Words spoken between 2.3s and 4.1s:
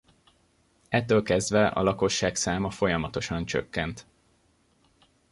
száma folyamatosan csökkent.